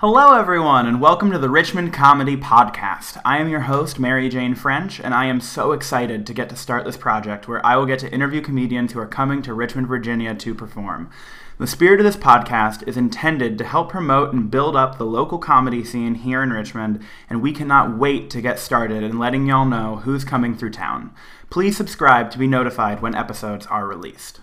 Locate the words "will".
7.76-7.86